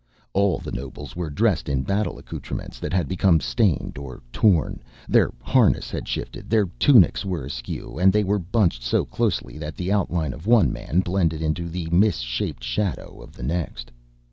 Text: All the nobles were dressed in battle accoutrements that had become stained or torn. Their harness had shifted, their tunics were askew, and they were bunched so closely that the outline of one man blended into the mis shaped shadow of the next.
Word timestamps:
All 0.33 0.57
the 0.57 0.71
nobles 0.71 1.15
were 1.15 1.29
dressed 1.29 1.69
in 1.69 1.83
battle 1.83 2.17
accoutrements 2.17 2.79
that 2.79 2.91
had 2.91 3.07
become 3.07 3.39
stained 3.39 3.99
or 3.99 4.23
torn. 4.33 4.81
Their 5.07 5.31
harness 5.43 5.91
had 5.91 6.07
shifted, 6.07 6.49
their 6.49 6.65
tunics 6.79 7.23
were 7.23 7.45
askew, 7.45 7.99
and 7.99 8.11
they 8.11 8.23
were 8.23 8.39
bunched 8.39 8.81
so 8.81 9.05
closely 9.05 9.59
that 9.59 9.75
the 9.75 9.91
outline 9.91 10.33
of 10.33 10.47
one 10.47 10.73
man 10.73 11.01
blended 11.01 11.43
into 11.43 11.69
the 11.69 11.87
mis 11.91 12.17
shaped 12.17 12.63
shadow 12.63 13.21
of 13.21 13.33
the 13.33 13.43
next. 13.43 13.91